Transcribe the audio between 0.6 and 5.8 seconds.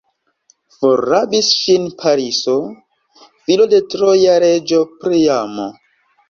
Forrabis ŝin Pariso, filo de troja reĝo Priamo.